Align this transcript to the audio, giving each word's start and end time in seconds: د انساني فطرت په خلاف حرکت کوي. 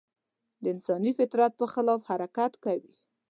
د 0.61 0.63
انساني 0.73 1.11
فطرت 1.19 1.51
په 1.59 1.65
خلاف 1.73 2.01
حرکت 2.09 2.51
کوي. 2.63 2.93